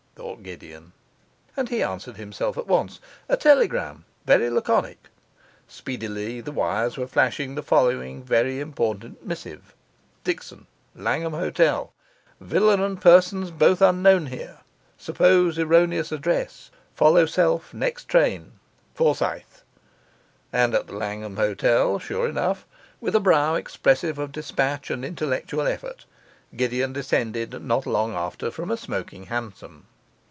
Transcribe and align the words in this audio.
thought 0.17 0.43
Gideon; 0.43 0.91
and 1.57 1.69
he 1.69 1.81
answered 1.81 2.17
himself 2.17 2.55
at 2.55 2.67
once: 2.67 2.99
'A 3.27 3.37
telegram, 3.37 4.05
very 4.25 4.51
laconic.' 4.51 5.07
Speedily 5.67 6.41
the 6.41 6.51
wires 6.51 6.95
were 6.95 7.07
flashing 7.07 7.55
the 7.55 7.63
following 7.63 8.21
very 8.23 8.59
important 8.59 9.25
missive: 9.25 9.73
'Dickson, 10.23 10.67
Langham 10.95 11.33
Hotel. 11.33 11.91
Villa 12.39 12.79
and 12.85 13.01
persons 13.01 13.49
both 13.49 13.81
unknown 13.81 14.27
here, 14.27 14.59
suppose 14.95 15.57
erroneous 15.57 16.11
address; 16.11 16.69
follow 16.93 17.25
self 17.25 17.73
next 17.73 18.07
train. 18.07 18.51
Forsyth.' 18.93 19.63
And 20.53 20.75
at 20.75 20.85
the 20.85 20.93
Langham 20.95 21.37
Hotel, 21.37 21.97
sure 21.97 22.29
enough, 22.29 22.67
with 22.99 23.15
a 23.15 23.19
brow 23.19 23.55
expressive 23.55 24.19
of 24.19 24.31
dispatch 24.31 24.91
and 24.91 25.03
intellectual 25.03 25.65
effort, 25.65 26.05
Gideon 26.55 26.93
descended 26.93 27.63
not 27.63 27.87
long 27.87 28.13
after 28.13 28.51
from 28.51 28.69
a 28.69 28.77
smoking 28.77 29.23
hansom. 29.25 29.87